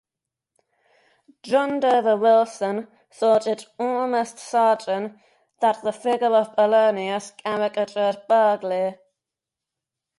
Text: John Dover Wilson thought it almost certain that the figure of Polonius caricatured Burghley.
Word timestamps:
John 1.43 1.77
Dover 1.79 2.17
Wilson 2.17 2.87
thought 3.11 3.45
it 3.45 3.67
almost 3.77 4.39
certain 4.39 5.21
that 5.59 5.83
the 5.83 5.91
figure 5.93 6.33
of 6.33 6.55
Polonius 6.55 7.33
caricatured 7.45 8.23
Burghley. 8.27 8.95